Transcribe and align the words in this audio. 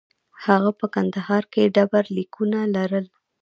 هغه 0.45 0.71
په 0.79 0.85
کندهار 0.95 1.43
کې 1.53 1.71
ډبرلیکونه 1.75 2.59
لرل 2.75 3.05